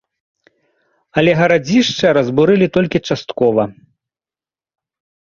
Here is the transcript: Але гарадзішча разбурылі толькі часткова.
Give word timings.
Але 1.23 1.31
гарадзішча 1.41 2.07
разбурылі 2.19 2.67
толькі 2.79 3.05
часткова. 3.07 3.71